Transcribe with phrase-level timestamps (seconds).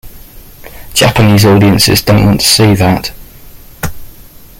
[0.95, 3.11] Japanese audiences don't want to see that.